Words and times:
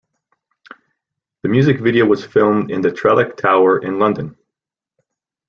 The 1.43 1.49
music 1.49 1.79
video 1.79 2.07
was 2.07 2.25
filmed 2.25 2.71
in 2.71 2.81
the 2.81 2.89
Trellick 2.89 3.37
Tower 3.37 3.77
in 3.85 3.99
London. 3.99 4.35